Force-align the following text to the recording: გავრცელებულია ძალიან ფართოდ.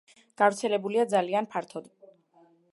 გავრცელებულია 0.41 1.05
ძალიან 1.13 1.51
ფართოდ. 1.53 1.93